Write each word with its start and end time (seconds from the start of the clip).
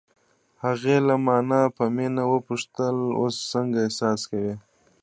هغې 0.63 0.97
له 1.07 1.15
مانه 1.25 1.61
په 1.77 1.83
مینه 1.95 2.23
وپوښتل: 2.31 2.95
اوس 3.19 3.35
څنګه 3.51 3.77
احساس 3.85 4.21
کوې؟ 4.31 4.53